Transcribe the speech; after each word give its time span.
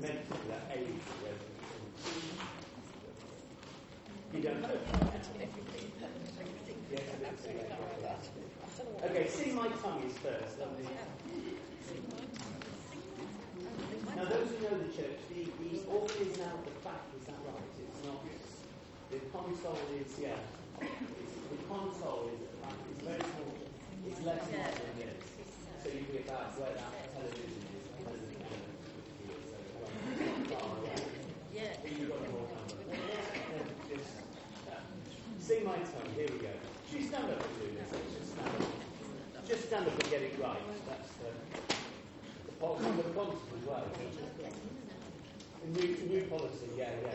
mental 0.00 0.38
age 0.70 1.02
You 4.32 4.42
don't. 4.42 4.64
Okay, 9.04 9.28
see 9.28 9.52
my 9.52 9.68
tongue 9.68 10.02
is 10.06 10.16
first. 10.18 10.58
Now, 14.16 14.24
those 14.24 14.48
who 14.50 14.58
know 14.62 14.78
the 14.78 14.92
church, 14.92 15.18
the, 15.30 15.44
the 15.44 15.80
author 15.90 16.22
is 16.22 16.38
now 16.38 16.52
at 16.54 16.64
the 16.64 16.74
back. 16.84 17.02
is 17.18 17.24
that 17.26 17.38
right? 17.46 17.70
It's 17.78 18.04
not. 18.04 18.22
The 19.10 19.18
console 19.32 19.78
is, 19.98 20.12
yeah. 20.20 20.36
the 20.78 21.58
console 21.68 22.30
is 22.34 22.40
at 22.42 22.50
the 22.52 22.58
back. 22.62 22.78
It's 22.92 23.02
very 23.02 23.20
small. 23.20 23.54
It's 24.06 24.20
less 24.26 24.46
than 24.46 24.60
it 24.60 25.08
is. 25.08 25.24
So 25.82 25.88
you 25.88 26.04
get 26.12 26.26
that, 26.26 26.58
where 26.58 26.74
that 26.74 27.07
my 35.68 35.76
tongue. 35.84 36.08
Here 36.16 36.24
we 36.32 36.38
go. 36.38 36.48
Should 36.88 37.00
we 37.00 37.06
stand 37.06 37.24
up 37.24 37.44
and 37.44 37.54
do 37.60 37.66
this? 37.76 37.92
Let's 37.92 38.14
just 38.16 38.32
stand 38.32 38.48
up. 38.48 38.54
Just 39.46 39.66
stand 39.68 39.86
up 39.86 39.92
and 39.92 40.10
get 40.10 40.22
it 40.22 40.38
right. 40.40 40.62
That's 40.88 41.10
the, 41.20 41.28
the 42.46 42.52
policy 42.56 42.88
the 42.96 43.04
as 43.04 43.12
well. 43.68 43.84
New, 45.68 45.88
new 46.08 46.22
policy, 46.22 46.72
yeah, 46.78 46.88
yeah. 47.04 47.12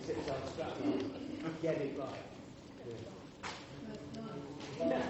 Is 0.00 0.08
it 0.08 0.16
on 0.30 0.40
strap 0.54 0.72
Get 1.60 1.76
it 1.82 1.98
right. 1.98 2.24
Yeah. 4.78 5.02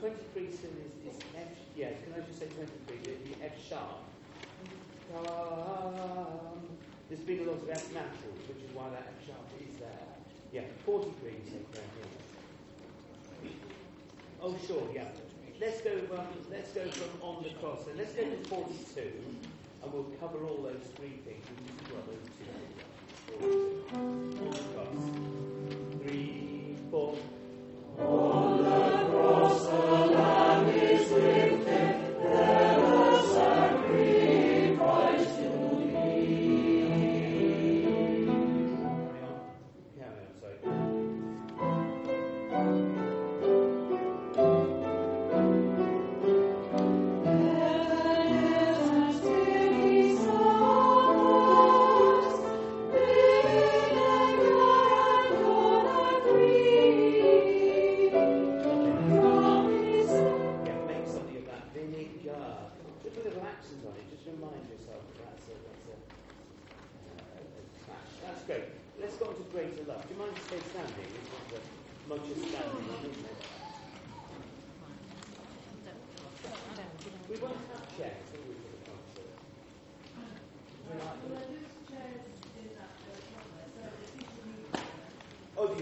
23 0.00 0.52
still 0.52 0.70
is, 1.06 1.16
F. 1.36 1.48
Yeah, 1.76 1.88
can 2.04 2.14
I 2.16 2.26
just 2.26 2.38
say 2.38 2.46
23? 2.46 2.96
The, 3.02 3.12
the 3.30 3.44
F 3.44 3.52
sharp. 3.68 4.02
Um, 5.12 6.62
there's 7.08 7.20
been 7.20 7.40
a 7.40 7.50
lot 7.50 7.62
of 7.62 7.68
F 7.68 7.92
naturals, 7.92 8.40
which 8.48 8.62
is 8.64 8.74
why 8.74 8.88
that 8.90 9.12
F 9.20 9.26
sharp 9.26 9.46
is 9.60 9.78
there. 9.78 10.08
Yeah, 10.52 10.62
43 10.84 11.30
you 11.30 11.50
say. 11.50 11.62
Oh, 14.42 14.56
sure, 14.66 14.82
yeah. 14.92 15.04
Let's 15.60 15.80
go. 15.82 15.92
Um, 16.18 16.26
let's 16.50 16.72
go 16.72 16.84
from 16.88 17.22
on 17.22 17.44
the 17.44 17.50
cross. 17.60 17.86
And 17.86 17.96
let's 17.96 18.12
go 18.14 18.22
to 18.22 18.36
42, 18.48 19.00
and 19.82 19.92
we'll 19.92 20.02
cover 20.18 20.44
all 20.44 20.60
those 20.60 20.82
three 20.96 21.20
things. 21.24 21.46
Well, 21.92 22.02
those 22.10 22.26
two. 22.36 22.46
On 23.94 24.50
the 24.50 24.58
cross. 24.74 25.04
Three, 26.02 26.76
four. 26.90 27.16
On 28.00 28.31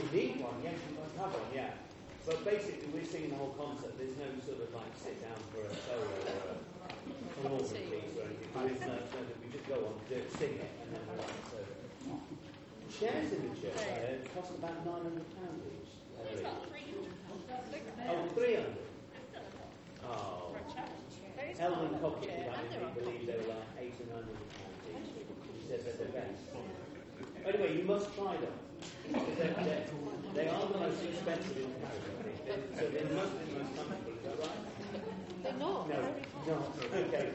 you 0.00 0.09
need 0.16 0.40
one? 0.40 0.57
Yes, 0.64 0.80
you 0.88 0.97
must 0.97 1.12
have 1.21 1.33
one, 1.37 1.50
yeah. 1.52 1.76
But 2.25 2.45
basically, 2.45 2.88
we're 2.92 3.04
singing 3.04 3.30
the 3.33 3.40
whole 3.40 3.52
concert. 3.57 3.97
There's 4.00 4.16
no 4.16 4.28
sort 4.45 4.61
of 4.64 4.69
like 4.73 4.92
sit 4.97 5.21
down 5.21 5.37
for 5.52 5.64
a 5.64 5.73
solo 5.73 6.04
or 6.04 6.21
a, 6.25 6.57
an 6.57 7.45
organ 7.49 7.85
piece 7.88 8.12
or 8.16 8.28
anything. 8.28 8.49
No, 8.52 8.97
no, 8.97 9.21
we 9.40 9.49
just 9.52 9.66
go 9.69 9.76
on, 9.88 9.95
do 10.09 10.16
it, 10.21 10.28
sing 10.37 10.57
it, 10.61 10.73
and 10.85 10.88
then 10.92 11.02
we're 11.09 11.21
on. 11.21 11.37
So, 11.49 11.59
chairs 12.92 13.33
in 13.33 13.40
the 13.49 13.52
church 13.57 13.76
uh, 13.80 14.21
cost 14.37 14.52
about 14.57 14.85
nine 14.85 15.04
hundred 15.04 15.28
pounds 15.37 15.64
each. 15.69 15.92
I 16.16 16.28
It's 16.28 16.40
about 16.45 16.69
300 16.69 17.21
Oh, 18.11 18.26
three 18.37 18.54
hundred. 18.57 18.88
Oh, 20.04 20.57
Helen 21.57 21.92
Cockett 22.00 22.49
I 22.49 22.90
believe 22.97 23.26
they 23.26 23.37
were 23.37 23.52
like 23.52 23.69
eight 23.80 23.97
or 24.00 24.07
nine 24.12 24.28
hundred 24.28 24.49
pounds 24.54 24.80
each. 24.92 25.09
She 25.57 25.62
said 25.69 25.80
they're 25.85 26.04
the 26.04 26.12
best. 26.12 26.45
Anyway, 27.47 27.76
you 27.80 27.85
must 27.85 28.14
try 28.14 28.37
them. 28.37 28.52
They're, 29.12 29.54
they're, 29.64 29.84
they 30.34 30.49
are 30.49 30.66
the 30.66 30.78
most 30.78 31.02
expensive 31.04 31.56
in 31.56 31.72
Paris, 31.82 32.04
I 32.46 32.78
so 32.78 32.88
they're 32.88 33.04
most 33.14 33.32
of 33.32 33.46
the 33.46 33.62
most 33.62 33.76
comfortable, 33.76 34.12
is 34.12 34.22
that 34.25 34.38
right? 34.38 35.42
They're 35.42 35.52
not. 35.54 35.88
No, 35.88 35.96
no. 36.46 36.54
Okay. 36.94 37.30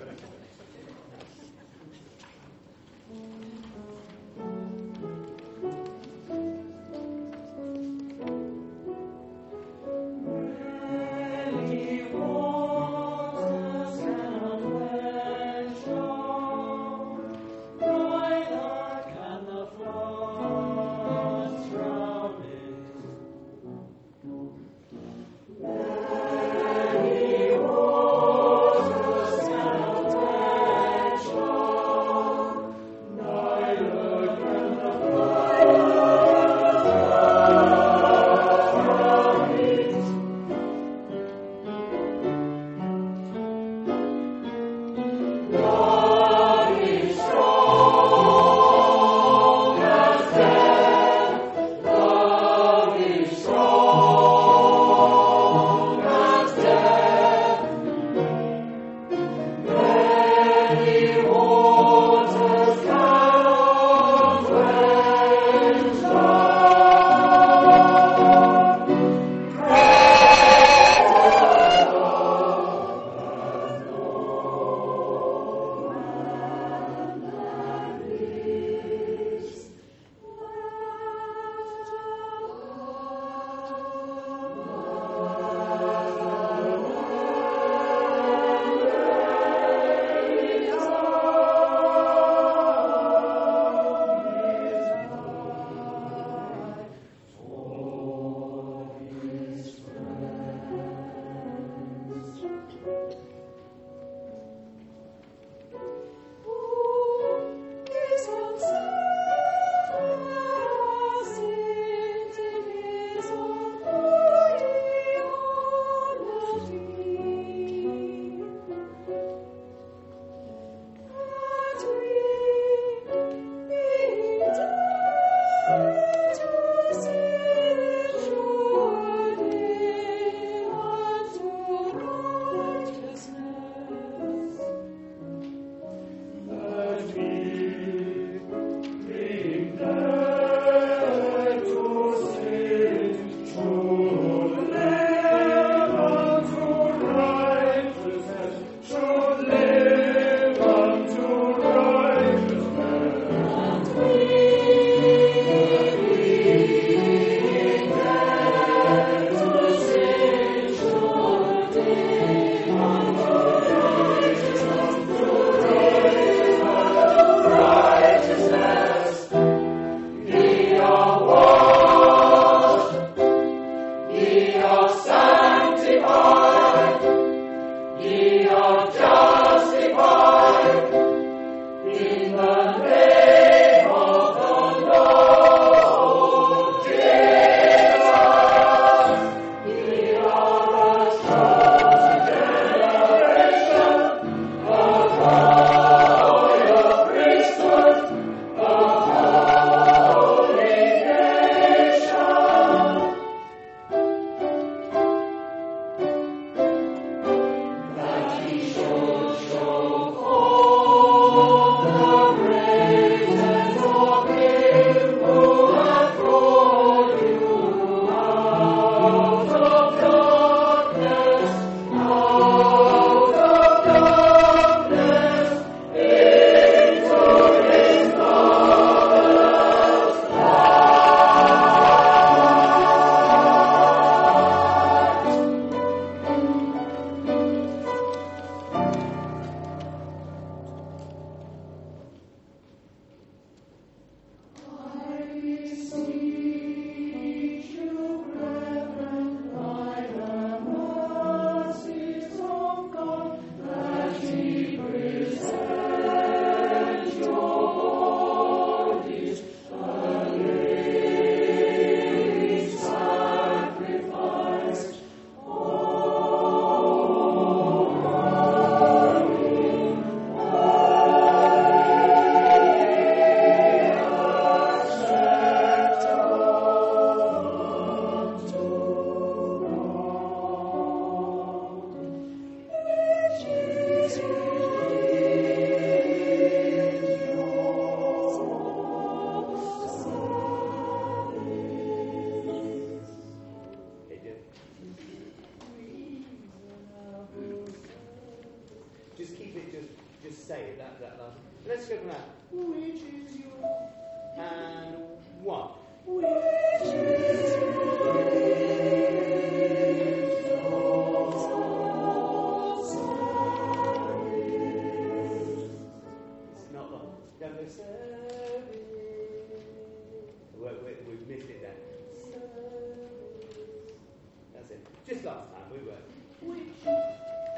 Just 325.08 325.24
last 325.24 325.46
time 325.54 325.70
we 325.72 325.86
were. 325.86 325.94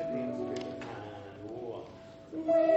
Everything 0.01 0.30
else 0.30 0.38
we 0.38 0.46
were. 0.46 1.84
And 2.36 2.46
one. 2.46 2.76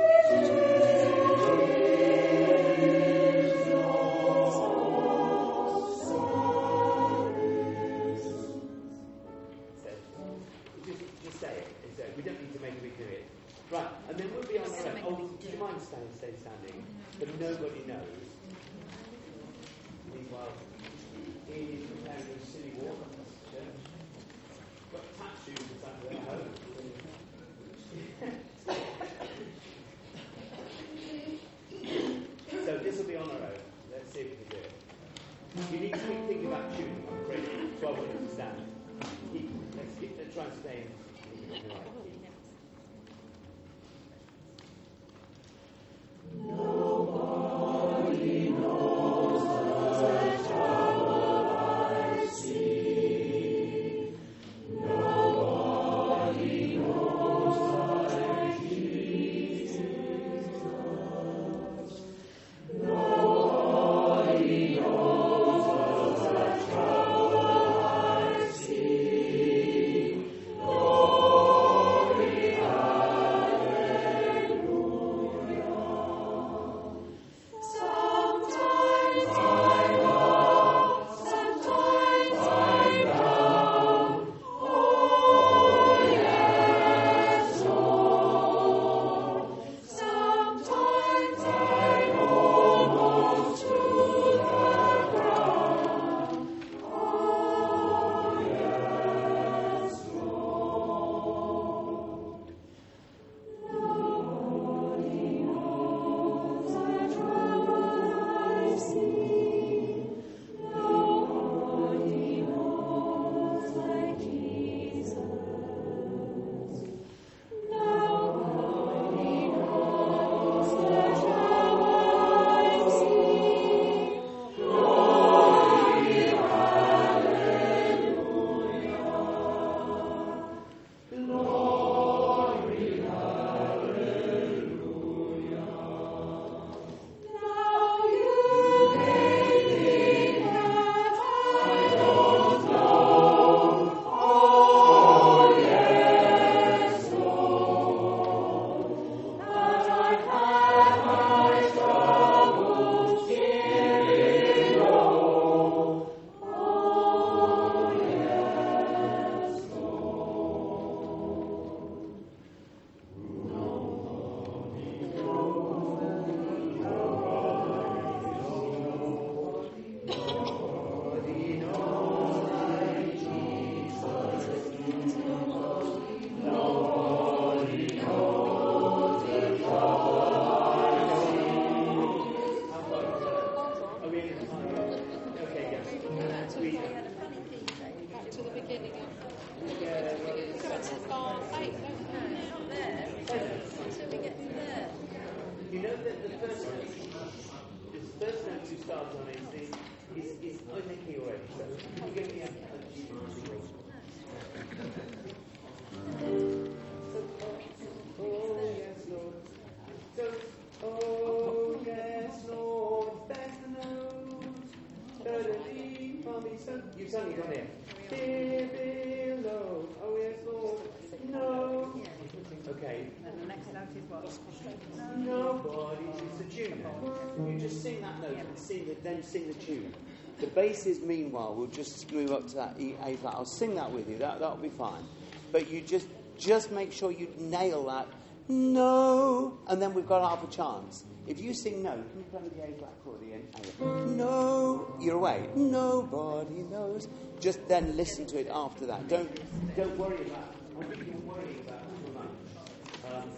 basses, 230.54 231.00
meanwhile, 231.00 231.54
will 231.54 231.66
just 231.66 232.10
move 232.12 232.32
up 232.32 232.48
to 232.48 232.54
that 232.56 232.74
E 232.78 232.94
A 233.04 233.16
flat. 233.16 233.34
I'll 233.34 233.44
sing 233.44 233.74
that 233.74 233.90
with 233.90 234.08
you. 234.08 234.18
That 234.18 234.40
that'll 234.40 234.56
be 234.56 234.68
fine. 234.68 235.04
But 235.52 235.70
you 235.70 235.80
just 235.80 236.08
just 236.38 236.70
make 236.70 236.92
sure 236.92 237.10
you 237.10 237.28
nail 237.38 237.86
that 237.86 238.06
no, 238.48 239.58
and 239.68 239.80
then 239.80 239.94
we've 239.94 240.08
got 240.08 240.28
half 240.28 240.42
a 240.42 240.50
chance. 240.52 241.04
If 241.28 241.40
you 241.40 241.54
sing 241.54 241.84
no, 241.84 241.92
can 241.92 242.18
you 242.18 242.24
play 242.30 242.40
the 242.48 242.62
A 242.64 242.78
flat 242.78 243.04
chord, 243.04 243.20
the 243.20 243.84
A? 243.84 244.06
No, 244.06 244.96
you're 245.00 245.14
away. 245.14 245.48
Nobody 245.54 246.62
knows. 246.62 247.06
Just 247.38 247.66
then 247.68 247.96
listen 247.96 248.26
to 248.26 248.40
it 248.40 248.48
after 248.52 248.86
that. 248.86 249.06
Don't 249.08 249.30
don't 249.76 249.96
worry 249.96 250.20
about. 250.26 250.54
I 250.80 250.82
don't 250.82 251.26
worry 251.26 251.56
about 251.66 251.82
too 252.04 252.12
much. 252.12 253.14
Um, 253.14 253.30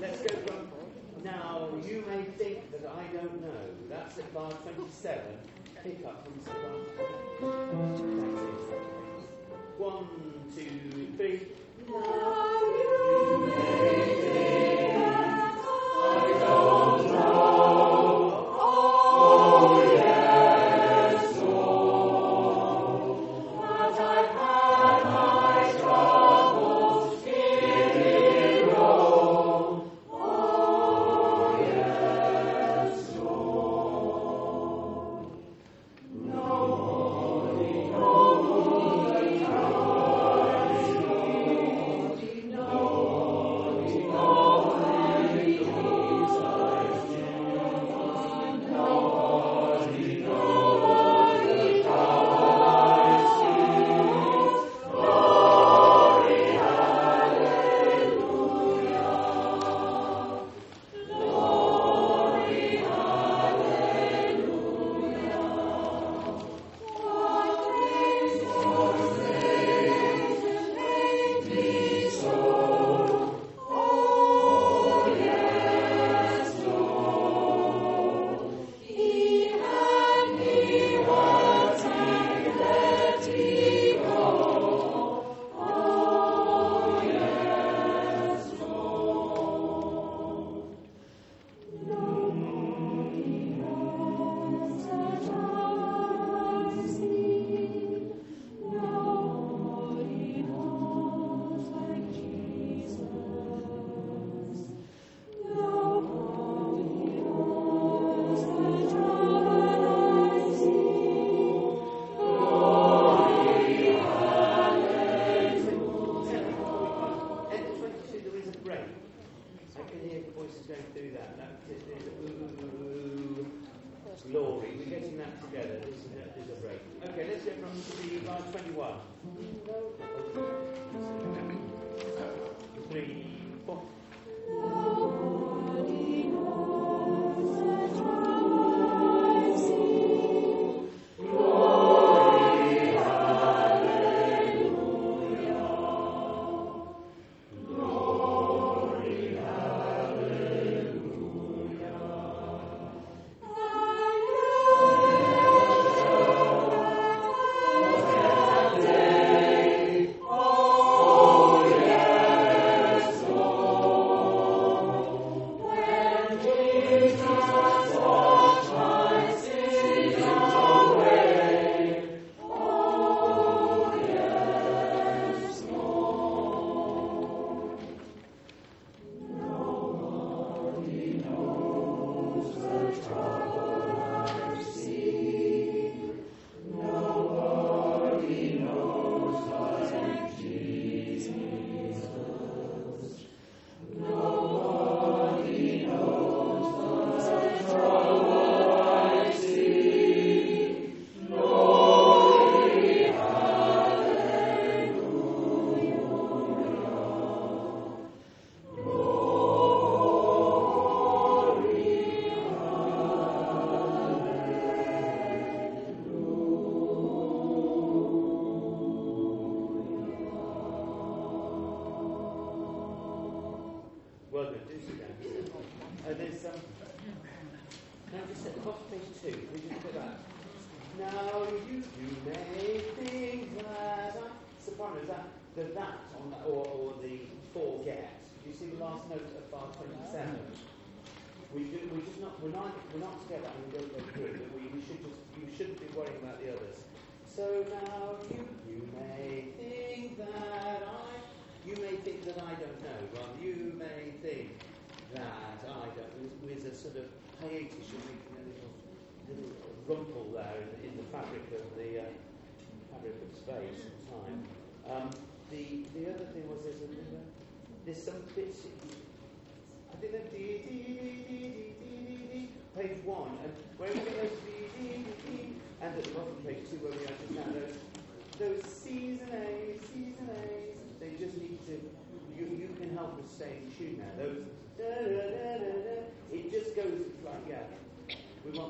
let's 0.00 0.22
go 0.22 0.36
from 0.46 1.24
now. 1.24 1.68
You 1.84 2.04
may 2.06 2.22
think 2.38 2.70
that 2.70 2.88
I 2.88 3.16
don't 3.16 3.40
know. 3.42 3.62
That's 3.88 4.18
at 4.18 4.32
bar 4.32 4.52
twenty-seven. 4.52 5.36
take 5.82 6.04
up 6.04 6.26
from 6.26 6.40
Sarah. 6.44 6.56
One, 9.78 10.06
two, 10.54 11.06
three. 11.16 11.40
You. 11.88 13.59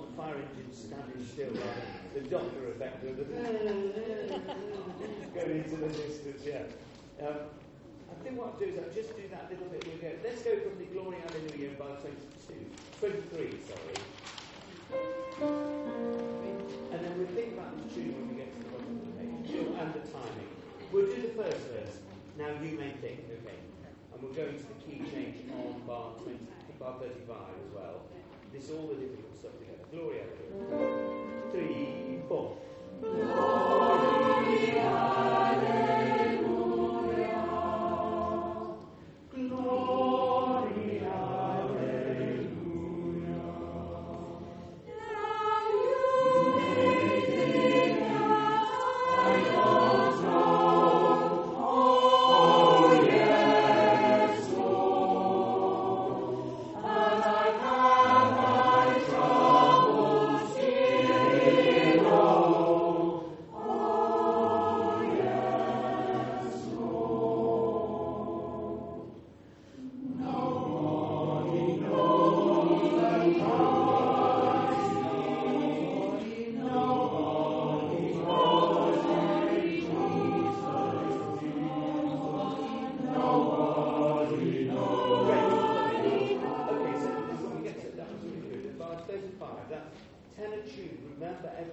Want 0.00 0.16
the 0.16 0.22
fire 0.22 0.36
engine 0.40 0.72
standing 0.72 1.20
still 1.28 1.52
rather 1.60 1.84
the 2.16 2.24
Doppler 2.32 2.72
effect 2.72 3.04
of 3.04 3.20
the 3.20 3.28
going 5.36 5.60
into 5.60 5.76
the 5.76 5.92
distance, 5.92 6.40
yeah. 6.40 6.64
Um, 7.20 7.52
I 8.08 8.16
think 8.24 8.40
what 8.40 8.48
I'll 8.48 8.56
do 8.56 8.72
is 8.72 8.80
I'll 8.80 8.88
just 8.96 9.12
do 9.12 9.28
that 9.28 9.52
little 9.52 9.68
bit. 9.68 9.84
We'll 9.84 10.00
let's 10.24 10.40
go 10.40 10.56
from 10.64 10.80
the 10.80 10.88
Glory 10.88 11.20
Hallelujah 11.20 11.76
by 11.76 12.00
22, 12.00 12.16
23, 12.96 13.60
sorry. 13.68 14.00
And 16.96 17.04
then 17.04 17.12
we'll 17.20 17.36
think 17.36 17.60
about 17.60 17.76
the 17.76 17.84
tune 17.92 18.16
when 18.16 18.32
we 18.32 18.40
get 18.40 18.56
to 18.56 18.58
the 18.64 18.72
bottom 18.72 18.88
of 18.88 19.04
the 19.04 19.12
page 19.20 19.52
and 19.52 19.92
the 20.00 20.04
timing. 20.08 20.48
We'll 20.96 21.12
do 21.12 21.28
the 21.28 21.36
first 21.36 21.60
verse. 21.76 22.00
Now 22.40 22.56
you 22.56 22.80
may 22.80 22.96
think, 23.04 23.28
okay. 23.28 23.60
And 24.16 24.24
we'll 24.24 24.32
go 24.32 24.48
into 24.48 24.64
the 24.64 24.80
key 24.80 25.04
change 25.12 25.44
on 25.52 25.84
bar 25.84 26.16
20, 26.24 26.40
bar 26.80 26.96
35 27.04 27.36
as 27.36 27.68
well. 27.76 28.08
This 28.52 28.64
is 28.64 28.70
all 28.72 28.88
the 28.88 28.94
difficult 28.94 29.36
stuff 29.38 29.52
together. 29.58 29.84
Gloria. 29.92 30.24
Three, 31.52 32.18
four. 32.28 32.56
Okay, 33.02 33.20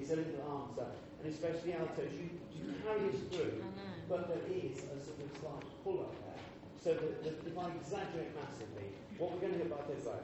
It's 0.00 0.10
a 0.10 0.16
little 0.16 0.62
answer, 0.68 0.86
and 1.22 1.32
especially 1.32 1.72
altos, 1.74 2.12
you, 2.14 2.30
you 2.54 2.74
carry 2.84 3.08
us 3.10 3.20
through, 3.30 3.62
but 4.08 4.28
there 4.28 4.46
is 4.56 4.78
a 4.78 4.96
sort 5.04 5.18
of 5.20 5.30
slight 5.40 5.64
pull 5.84 6.00
up 6.00 6.14
there. 6.24 6.38
So 6.82 6.94
that, 6.94 7.24
that 7.24 7.46
if 7.46 7.58
I 7.58 7.66
exaggerate 7.80 8.32
massively, 8.38 8.88
what 9.18 9.32
we're 9.32 9.40
going 9.40 9.52
to 9.54 9.58
get 9.58 9.70
by 9.70 9.82
35, 9.84 10.14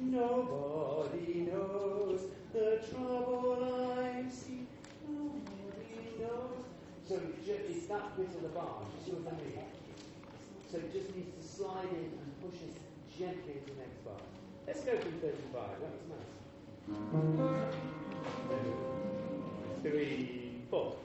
nobody 0.00 1.48
knows 1.50 2.20
the 2.52 2.78
trouble 2.90 3.96
I 3.98 4.28
see, 4.30 4.66
nobody 5.08 6.20
knows. 6.20 6.64
So 7.08 7.14
it's, 7.16 7.46
ju- 7.46 7.58
it's 7.68 7.86
that 7.86 8.16
bit 8.16 8.28
of 8.28 8.42
the 8.42 8.48
bar, 8.48 8.82
you 8.84 9.04
see 9.04 9.12
what 9.16 9.32
I 9.32 9.36
mean? 9.42 9.58
So 10.70 10.78
it 10.78 10.92
just 10.92 11.16
needs 11.16 11.32
to 11.36 11.42
slide 11.42 11.88
in 11.92 12.12
and 12.20 12.30
push 12.44 12.60
us 12.68 12.76
gently 13.22 13.52
into 13.52 13.72
the 13.72 13.78
next 13.78 14.04
bar. 14.04 14.18
Let's 14.66 14.80
go 14.80 14.98
through 14.98 15.12
35, 15.20 15.52
that 15.80 15.92
was 15.94 16.06
nice. 16.10 16.32
Three, 19.82 20.62
four. 20.68 20.96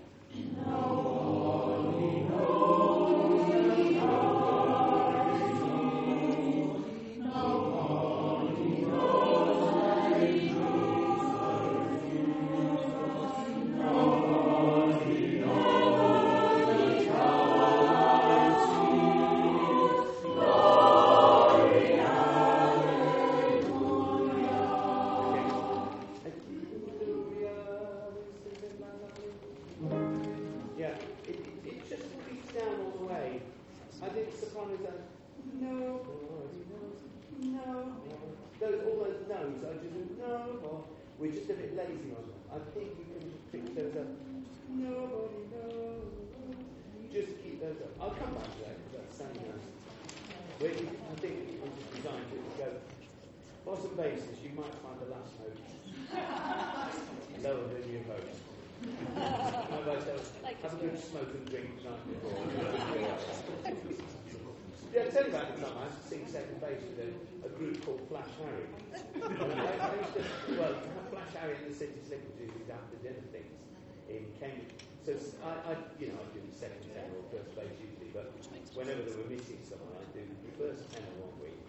You 54.47 54.55
might 54.55 54.75
find 54.79 54.95
the 55.03 55.12
last 55.12 55.33
note 55.43 55.60
lower 57.43 57.67
than 57.67 57.83
you 57.91 57.99
hope. 58.07 58.31
How 59.15 59.79
about 59.83 60.05
that? 60.05 60.19
Have 60.63 60.73
a 60.73 60.75
good 60.77 61.03
smoke 61.03 61.31
and 61.36 61.45
drink 61.49 61.83
the 61.83 61.89
night 61.89 62.03
before. 62.07 62.38
Yeah, 64.95 65.03
tell 65.12 65.27
you 65.27 65.36
about 65.36 65.51
the 65.53 65.62
time 65.62 65.77
I 65.77 65.91
used 65.91 65.99
to 65.99 66.07
sing 66.07 66.23
second 66.31 66.57
bass 66.63 66.79
with 66.79 66.95
a, 67.05 67.12
a 67.45 67.51
group 67.60 67.83
called 67.83 68.01
Flash 68.07 68.31
Harry. 68.39 68.65
I, 69.19 69.83
I 69.83 69.93
used 69.99 70.15
to, 70.15 70.23
well, 70.55 70.79
Flash 71.12 71.36
Harry 71.38 71.60
and 71.60 71.67
the 71.69 71.75
City 71.75 71.91
do 72.07 72.47
these 72.47 72.71
after 72.71 72.95
dinner 73.03 73.21
things 73.36 73.51
in 74.07 74.23
Cambridge. 74.39 74.73
So 75.03 75.12
I, 75.43 75.75
I, 75.75 75.77
you 75.99 76.07
know, 76.07 76.17
I 76.23 76.25
do 76.31 76.39
second 76.55 76.88
tenor 76.88 77.13
or 77.19 77.27
first 77.29 77.51
bass 77.53 77.67
usually, 77.83 78.15
but 78.15 78.31
whenever 78.73 79.03
they 79.03 79.12
were 79.12 79.27
missing 79.27 79.60
someone, 79.67 79.91
I'd 79.99 80.07
do 80.15 80.23
the 80.23 80.55
first 80.55 80.88
tenor 80.89 81.12
one 81.19 81.36
week, 81.43 81.60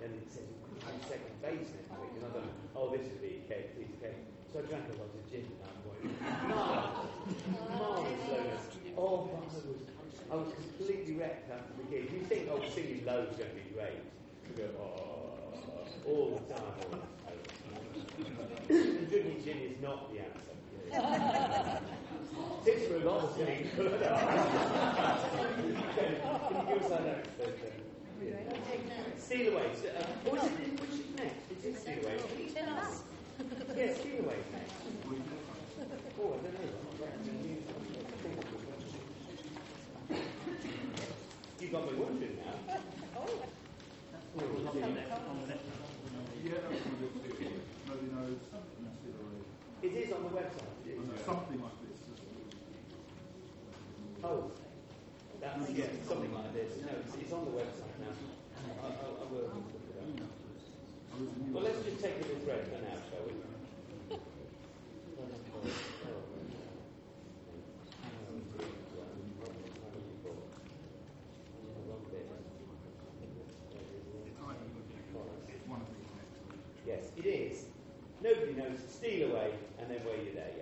then 0.00 0.10
it 0.14 0.28
you 0.30 0.78
do 0.78 0.98
second 1.06 1.34
bass 1.42 1.66
next 1.74 1.90
week? 1.98 2.12
And 2.16 2.24
I 2.24 2.30
thought, 2.30 2.50
oh, 2.76 2.90
this 2.90 3.02
would 3.02 3.22
be 3.22 3.42
cake, 3.48 3.74
of 3.74 4.00
cake. 4.00 4.22
So 4.52 4.60
I 4.60 4.62
drank 4.62 4.84
a 4.88 4.96
lot 4.96 5.10
of 5.10 5.22
gin 5.30 5.44
that 5.60 5.76
morning. 5.84 6.14
Marvellous. 6.48 7.10
Marvellous 7.78 8.20
slowness. 8.24 8.64
Oh, 8.96 9.28
but 9.28 9.38
I 9.38 9.44
was, 9.46 9.82
I 10.30 10.34
was 10.36 10.50
completely 10.54 11.14
wrecked 11.14 11.50
after 11.50 11.72
the 11.76 11.84
gig. 11.90 12.10
You 12.12 12.20
think, 12.26 12.48
oh, 12.50 12.62
singing 12.74 13.04
low 13.04 13.26
is 13.28 13.36
going 13.36 13.50
to 13.50 13.56
be 13.56 13.66
great. 13.74 14.00
You 14.48 14.54
go, 14.56 14.70
oh, 14.80 15.34
all 16.06 16.40
the 16.40 16.54
time. 16.54 16.62
All 16.82 16.90
the 16.90 16.96
time. 16.96 17.08
Drinking 19.08 19.42
gin 19.44 19.58
is 19.58 19.76
not 19.82 20.12
the 20.12 20.20
answer. 20.20 20.48
Six 22.64 22.86
for 22.86 22.96
a 22.96 23.04
lot 23.04 23.24
of 23.24 23.36
things. 23.36 23.68
Can 23.76 23.84
you 23.84 23.90
give 26.68 26.82
us 26.82 26.88
that 26.88 27.04
next? 27.04 27.77
Yeah. 28.22 28.58
Steal 29.18 29.52
away. 29.52 29.70
So, 29.74 29.88
uh, 29.88 30.02
which, 30.30 30.42
is, 30.42 30.50
which 30.80 30.94
is 31.00 31.06
next? 31.16 31.50
Is 31.52 31.64
it 31.64 31.74
steal 31.78 32.00
away? 32.02 32.16
Yeah, 33.76 33.94
steal 33.94 34.24
away 34.24 34.38
next. 34.52 34.74
Oh, 36.18 36.34
I 36.34 36.42
don't 36.42 36.54
know. 36.54 36.66
I'm 36.68 36.98
not 36.98 37.06
ready 37.06 37.18
to 37.24 37.32
use 37.46 37.62
it. 37.62 37.78
You 41.60 41.68
got 41.68 41.92
me 41.92 41.98
wondering 41.98 42.36
now. 42.38 42.74
Oh. 43.16 43.44
Yeah, 44.74 44.86
it 44.86 44.90
is. 44.90 45.24
Nobody 47.86 48.08
knows. 48.14 48.40
considerably. 48.78 49.42
It 49.82 49.92
is 49.92 50.12
on 50.12 50.22
the 50.22 50.30
website. 50.30 50.74
It 50.86 50.94
is. 50.96 51.24
Something 51.24 51.60
like 51.60 51.78
this. 51.86 51.98
Oh, 54.24 54.50
that's 55.40 55.70
yeah, 55.70 55.84
something 56.06 56.34
like 56.34 56.52
this. 56.54 56.70
No, 56.82 56.88
it's, 56.98 57.14
it's 57.14 57.32
on 57.32 57.44
the 57.44 57.50
website 57.52 57.87
Well, 61.52 61.64
let's 61.64 61.82
just 61.82 62.00
take 62.00 62.14
a 62.14 62.18
little 62.22 62.36
break 62.46 62.64
for 62.64 62.80
now, 62.80 62.94
shall 63.10 63.26
we? 63.26 63.32
Yes, 76.86 77.10
it 77.16 77.26
is. 77.26 77.64
Nobody 78.22 78.52
knows. 78.52 78.78
Steal 78.88 79.30
away, 79.30 79.52
and 79.78 79.90
then 79.90 79.98
where 80.04 80.16
you're 80.22 80.34
there. 80.34 80.57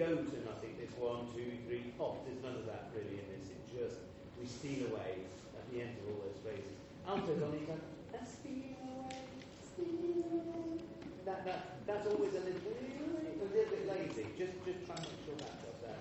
They 0.00 0.06
just 0.06 0.16
go 0.16 0.32
to 0.32 0.40
nothing. 0.48 0.72
There's 0.80 0.96
one, 0.96 1.28
two, 1.36 1.60
three, 1.68 1.92
pop. 2.00 2.24
There's 2.24 2.40
none 2.40 2.56
of 2.56 2.64
that 2.64 2.88
really 2.96 3.20
in 3.20 3.26
this. 3.36 3.52
It 3.52 3.60
just, 3.68 4.00
we 4.40 4.48
steal 4.48 4.88
away 4.88 5.28
at 5.52 5.64
the 5.68 5.84
end 5.84 5.92
of 6.00 6.08
all 6.08 6.24
those 6.24 6.40
phrases. 6.40 6.72
Altos 7.04 7.36
on 7.44 7.52
each 7.52 7.68
other, 7.68 7.84
that's 8.08 8.40
stealing 8.40 8.80
away, 8.80 9.20
stealing 9.60 10.24
away. 10.24 10.80
That, 11.28 11.44
that, 11.44 11.84
that's 11.84 12.08
always 12.08 12.32
a 12.32 12.40
little, 12.48 12.64
a 12.64 13.46
little 13.52 13.76
bit 13.76 13.84
lazy. 13.92 14.24
Just, 14.40 14.56
just 14.64 14.88
try 14.88 14.96
and 14.96 15.04
make 15.04 15.20
sure 15.20 15.36
that 15.36 15.52
does 15.68 15.78
that. 15.84 16.00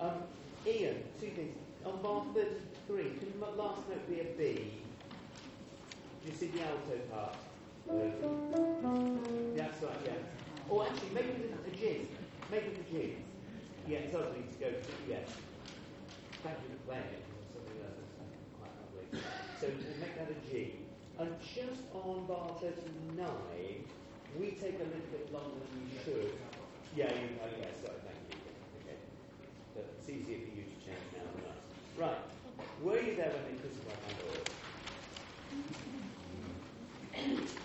Um, 0.00 0.24
Ian, 0.64 1.04
two 1.20 1.36
things. 1.36 1.52
On 1.84 2.00
bar 2.00 2.24
33, 2.32 3.20
can 3.20 3.28
the 3.28 3.60
last 3.60 3.84
note 3.92 4.08
be 4.08 4.24
a 4.24 4.28
B? 4.40 4.72
Do 6.24 6.32
you 6.32 6.32
see 6.32 6.48
the 6.48 6.64
alto 6.64 6.96
part? 7.12 7.36
That's 9.52 9.82
right, 9.84 10.00
yeah. 10.08 10.16
Or 10.72 10.88
actually, 10.88 11.12
maybe 11.12 11.44
the, 11.44 11.52
the 11.68 11.76
G. 11.76 12.08
Maybe 12.50 12.72
the 12.72 12.88
G. 12.88 13.16
Yeah, 13.86 13.98
it 13.98 14.12
does 14.12 14.32
need 14.32 14.48
to 14.48 14.58
go 14.58 14.70
to, 14.72 14.92
yeah. 15.06 15.28
Thank 16.42 16.56
you 16.64 16.72
for 16.72 16.80
playing 16.88 17.04
it. 17.12 17.24
Something 17.52 17.84
else 17.84 18.00
that's 18.00 18.16
quite 18.56 18.72
lovely. 18.80 19.04
So 19.60 19.68
we'll 19.68 20.00
make 20.00 20.16
that 20.16 20.32
a 20.32 20.38
G. 20.48 20.80
And 21.18 21.36
just 21.44 21.84
on 21.92 22.24
bar 22.26 22.56
39, 22.60 23.28
we 24.40 24.56
take 24.56 24.80
a 24.80 24.88
little 24.88 25.10
bit 25.12 25.28
longer 25.32 25.60
than 25.60 25.84
we 25.84 26.00
should. 26.00 26.32
Yeah, 26.96 27.12
you, 27.12 27.36
oh, 27.44 27.48
yeah, 27.60 27.76
sorry, 27.76 28.00
thank 28.08 28.24
you. 28.32 28.40
Okay. 28.80 28.96
But 29.74 29.84
it's 29.98 30.08
easier 30.08 30.38
for 30.48 30.52
you 30.56 30.64
to 30.64 30.76
change 30.80 31.04
now 31.12 31.28
than 31.36 31.44
us. 31.52 31.60
Right. 32.00 32.24
Were 32.80 33.00
you 33.00 33.16
there 33.16 33.32
when 33.36 33.44
they 33.44 33.60
crucified 33.60 34.00
my 34.00 34.12
Lord? 34.24 34.48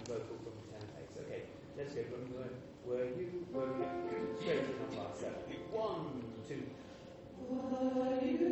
backing 0.00 0.14
vocal 0.14 0.36
from 0.42 0.52
the. 0.70 0.78
Okay, 1.26 1.42
let's 1.76 1.92
go 1.94 2.00
were, 2.34 2.52
were 2.86 3.04
you, 3.04 3.46
were 3.52 3.66
you, 3.66 3.84
straight 4.40 4.64
to 4.64 4.70
number 4.80 5.10
seven. 5.18 5.34
One, 5.72 6.24
two. 6.48 6.62
the 8.38 8.46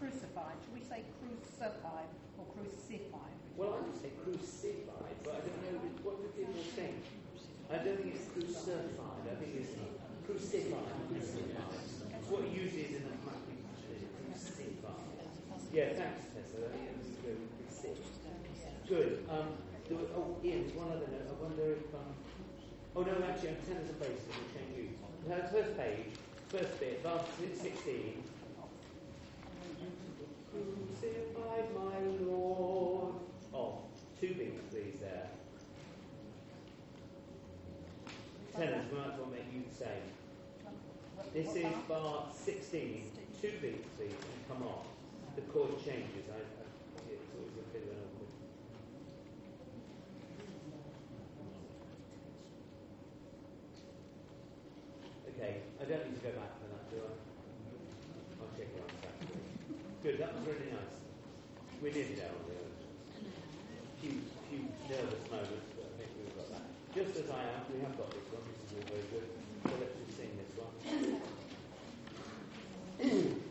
crucified, 0.00 0.56
should 0.64 0.72
we 0.72 0.80
say 0.80 1.04
crucified 1.20 2.08
or 2.40 2.48
crucified? 2.56 3.36
Well, 3.52 3.76
I 3.76 3.84
would 3.84 4.00
say 4.00 4.16
crucified, 4.24 5.16
but 5.20 5.36
I 5.36 5.40
don't 5.44 5.60
know 5.60 5.76
what 6.00 6.24
do 6.24 6.32
people 6.32 6.56
think. 6.72 7.04
I 7.68 7.84
don't 7.84 8.00
think 8.00 8.16
it's 8.16 8.32
crucified. 8.32 9.28
I 9.28 9.36
think 9.36 9.60
it's 9.60 9.76
crucified. 10.24 10.88
Crucified. 11.12 11.84
It's 12.16 12.28
what 12.32 12.48
it 12.48 12.52
usually 12.56 12.88
is 12.88 12.96
in 12.96 13.12
the 13.12 13.14
mapping. 13.28 13.60
Crucified. 14.32 15.20
Yeah, 15.68 15.92
thanks, 15.92 16.32
Tessa. 16.32 16.64
I 16.64 16.72
think 16.72 16.96
good. 17.20 17.40
Good. 18.88 19.12
Um, 19.28 19.52
was, 19.92 20.08
oh, 20.16 20.38
Ian, 20.42 20.64
there's 20.64 20.74
one 20.74 20.88
other 20.88 21.06
note. 21.12 21.28
I 21.28 21.36
wonder 21.36 21.76
if. 21.76 21.92
Um, 21.92 22.10
oh 22.96 23.02
no, 23.04 23.12
actually, 23.28 23.52
I'm 23.52 23.60
tenors 23.68 23.92
and 23.92 24.00
basses 24.00 24.32
will 24.32 24.48
change 24.56 24.72
you. 24.74 24.88
Now, 25.28 25.44
the 25.44 25.52
first 25.52 25.76
page, 25.76 26.16
first 26.48 26.80
bit, 26.80 27.04
verse 27.04 27.28
16. 27.36 28.39
Crucified, 30.50 31.74
my 31.74 32.00
Lord. 32.26 33.14
Oh, 33.54 33.78
two 34.20 34.34
beats, 34.34 34.60
please, 34.70 34.98
there. 35.00 35.28
Tenors, 38.56 38.92
might 38.92 39.12
as 39.12 39.18
well 39.18 39.28
make 39.30 39.46
you 39.54 39.62
the 39.68 39.74
same. 39.74 40.10
This 41.32 41.54
is 41.54 41.72
bar 41.88 42.26
16. 42.34 43.04
Two 43.40 43.52
beats, 43.62 43.86
please, 43.96 44.10
and 44.10 44.48
come 44.48 44.66
on. 44.66 44.84
The 45.36 45.42
chord 45.42 45.78
changes. 45.78 46.26
I, 46.28 46.36
I, 46.36 46.66
it's 47.08 47.30
always 47.38 47.54
a 47.54 47.72
bit 47.72 47.82
of 47.84 47.90
an 47.90 48.02
awkward. 48.04 48.32
Okay, 55.30 55.62
I 55.80 55.84
don't 55.84 56.04
need 56.10 56.20
to 56.20 56.26
go 56.26 56.32
back 56.36 56.52
for 56.58 56.66
that, 56.74 56.90
do 56.90 56.96
I? 56.98 57.14
I'll 58.42 58.52
check 58.58 58.68
it 58.74 58.82
out 58.82 58.90
Saturday. 59.00 59.50
Good, 60.02 60.18
that 60.18 60.34
was 60.34 60.46
really 60.46 60.70
nice. 60.72 60.96
We 61.82 61.90
nearly 61.90 62.14
there 62.14 62.30
on 62.32 62.40
the 62.48 62.54
other. 62.56 62.72
Few, 64.00 64.12
few 64.48 64.64
nervous 64.88 65.20
moments, 65.28 65.68
but 65.76 65.84
I 65.84 65.92
think 66.00 66.08
we've 66.16 66.32
got 66.40 66.48
that. 66.56 66.64
Just 66.94 67.20
as 67.20 67.28
I 67.28 67.42
am, 67.52 67.68
we 67.68 67.84
have 67.84 67.92
got 67.98 68.08
this 68.08 68.24
one. 68.32 68.40
This 68.48 68.64
is 68.64 68.80
all 68.80 68.88
very 68.88 69.04
good. 69.12 69.28
So 69.68 69.76
let's 69.76 69.92
just 70.00 70.16
sing 70.16 70.32
this 70.40 70.56
one. 70.56 70.72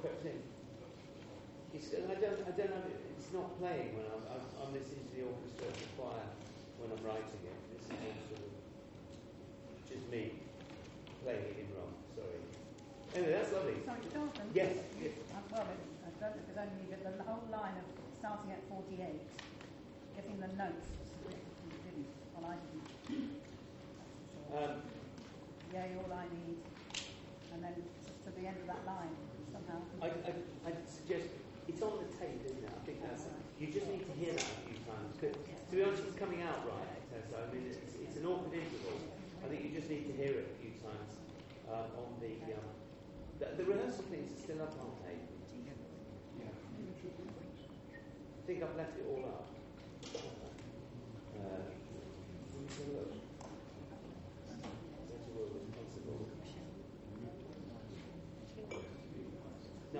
crept 0.00 0.24
in. 0.24 0.40
It's, 1.76 1.92
I 1.94 2.16
don't, 2.16 2.40
I 2.42 2.52
don't 2.56 2.72
have 2.72 2.88
it, 2.88 2.98
it's 3.14 3.30
not 3.30 3.52
playing 3.60 3.94
when 3.94 4.08
I'm, 4.10 4.24
I'm, 4.32 4.44
I'm 4.58 4.70
listening 4.74 5.06
to 5.06 5.14
the 5.14 5.24
orchestra 5.28 5.70
and 5.70 5.78
the 5.78 5.90
choir 5.94 6.26
when 6.80 6.88
I'm 6.90 7.02
writing 7.04 7.40
it. 7.44 7.58
This 7.70 7.84
is 7.86 7.94
all 8.00 8.16
sort 8.32 8.42
of 8.42 8.52
just 9.86 10.04
me 10.10 10.40
playing 11.22 11.46
it 11.52 11.56
in 11.62 11.68
wrong, 11.76 11.92
sorry. 12.16 12.40
Anyway, 13.14 13.32
that's 13.36 13.52
lovely. 13.52 13.76
Sorry, 13.86 14.02
Jonathan? 14.08 14.48
Yes, 14.56 14.74
yes. 14.98 15.14
Uh, 15.30 15.44
well, 15.52 15.68
it, 15.68 15.78
I 16.02 16.10
don't 16.18 16.32
know 16.34 16.42
if 16.42 16.48
it's 16.48 16.58
only 16.58 16.90
but 16.90 17.16
the 17.20 17.26
whole 17.28 17.46
line 17.52 17.76
of 17.78 17.86
starting 18.18 18.50
at 18.50 18.64
48, 18.66 18.98
getting 20.16 20.36
the 20.40 20.50
notes, 20.58 20.90
you 21.28 21.76
didn't, 21.86 22.08
well, 22.34 22.50
I 22.50 22.56
didn't. 22.58 22.88
Um, 24.50 24.82
all 25.70 26.12
I 26.12 26.26
need, 26.34 26.58
and 27.54 27.62
then 27.62 27.74
to, 27.76 28.30
the 28.34 28.46
end 28.46 28.56
of 28.60 28.66
that 28.66 28.84
line. 28.86 29.14
I, 30.02 30.06
I, 30.06 30.32
I 30.66 30.70
suggest 30.86 31.28
it's 31.68 31.82
on 31.82 32.02
the 32.02 32.08
tape, 32.18 32.40
isn't 32.44 32.64
it? 32.64 32.70
I 32.70 32.80
think 32.86 33.02
that's 33.02 33.24
you 33.60 33.68
just 33.68 33.86
need 33.86 34.04
to 34.08 34.14
hear 34.16 34.32
that 34.32 34.50
a 34.56 34.62
few 34.66 34.78
times. 34.88 35.12
But 35.20 35.36
to 35.36 35.72
be 35.76 35.82
honest, 35.84 36.02
it's 36.08 36.18
coming 36.18 36.42
out 36.42 36.64
right, 36.64 36.96
Tessa. 37.12 37.44
I 37.44 37.46
mean, 37.52 37.68
it's, 37.68 37.78
it's 38.00 38.16
an 38.16 38.26
awkward 38.26 38.56
interval. 38.56 38.96
I 39.44 39.48
think 39.48 39.64
you 39.64 39.70
just 39.76 39.88
need 39.88 40.08
to 40.08 40.14
hear 40.16 40.32
it 40.40 40.48
a 40.48 40.56
few 40.58 40.72
times 40.80 41.10
um, 41.68 41.88
on 41.96 42.08
the, 42.18 42.32
um, 42.56 42.66
the 43.38 43.46
the 43.60 43.64
rehearsal 43.68 44.04
things 44.08 44.32
are 44.32 44.42
still 44.42 44.60
up 44.64 44.74
on 44.80 44.96
tape. 45.04 45.28
I 48.40 48.42
think 48.46 48.64
I've 48.64 48.76
left 48.76 48.98
it 48.98 49.06
all 49.06 49.24
up. 49.30 49.46
Uh, 51.38 51.70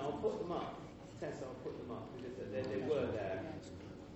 No, 0.01 0.07
I'll 0.09 0.17
put 0.17 0.41
them 0.41 0.51
up. 0.51 0.81
Tess, 1.21 1.37
I'll 1.45 1.61
put 1.61 1.77
them 1.77 1.93
up 1.93 2.09
because 2.17 2.33
they, 2.49 2.65
they 2.65 2.81
were 2.89 3.05
there. 3.13 3.37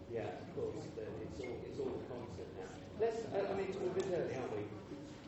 Yeah, 0.09 0.41
of 0.41 0.49
course. 0.57 0.81
It's 0.81 0.97
all, 1.45 1.61
it's 1.61 1.77
all 1.77 1.93
the 1.93 2.09
concert 2.09 2.49
now. 2.57 2.73
Let's, 2.97 3.21
uh, 3.29 3.45
I 3.45 3.53
mean, 3.53 3.69
we're 3.77 3.93
a 3.93 4.01
bit 4.01 4.09
early, 4.09 4.33
aren't 4.33 4.49
we? 4.57 4.65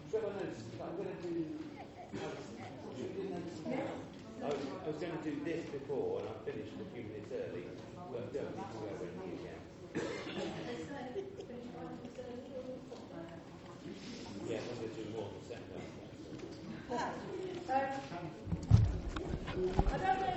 Trevor 0.10 0.34
noticed, 0.34 0.66
I'm 0.82 0.98
going 0.98 1.14
to 1.14 1.22
do. 1.22 1.46
I 4.42 4.50
was, 4.50 4.66
I 4.82 4.90
was 4.90 4.98
going 4.98 5.14
to 5.14 5.22
do 5.30 5.46
this 5.46 5.62
before, 5.70 6.26
and 6.26 6.30
I 6.30 6.34
finished 6.42 6.74
a 6.74 6.86
few 6.90 7.06
minutes 7.06 7.30
early. 7.30 7.70
Well, 8.10 8.26
don't 8.34 8.50
need 8.58 8.66
to 8.74 8.82
go 8.82 8.98
when 8.98 9.14
you 9.30 9.38
can. 9.46 9.62
Yeah, 14.50 14.58
I'm 14.58 14.74
going 14.74 14.90
to 14.90 14.98
do 14.98 15.06
more 15.14 15.30
than 15.30 15.54
that. 15.54 15.62
Um, 16.90 17.14
I 19.58 19.98
don't 19.98 20.20
know. 20.22 20.28